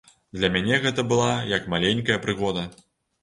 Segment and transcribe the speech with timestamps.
[0.37, 2.65] Для мяне гэта была як маленькая прыгода.